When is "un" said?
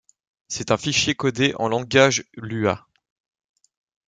0.71-0.77